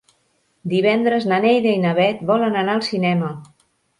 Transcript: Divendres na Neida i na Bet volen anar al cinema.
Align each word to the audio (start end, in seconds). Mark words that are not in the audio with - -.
Divendres 0.71 1.27
na 1.33 1.39
Neida 1.43 1.75
i 1.79 1.83
na 1.85 1.93
Bet 2.01 2.25
volen 2.31 2.57
anar 2.63 2.75
al 2.79 2.83
cinema. 2.89 3.33